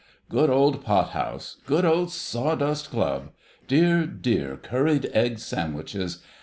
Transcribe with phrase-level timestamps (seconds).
[0.29, 1.57] "Good old pot house!
[1.67, 3.33] Good old Sawdust Club!
[3.67, 6.23] Dear, dear, curried egg sandwiches!